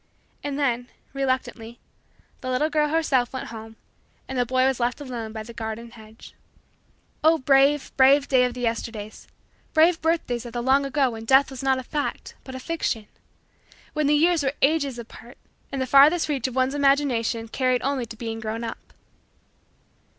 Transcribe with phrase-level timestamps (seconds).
[0.43, 1.77] And then, reluctantly,
[2.39, 3.75] the little girl herself went home
[4.27, 6.33] and the boy was left alone by the garden hedge.
[7.23, 9.27] Oh, brave, brave, day of the Yesterdays!
[9.73, 13.09] Brave birthdays of the long ago when Death was not a fact but a fiction!
[13.93, 15.37] When the years were ages apart,
[15.71, 18.93] and the farthest reach of one's imagination carried only to being grown up!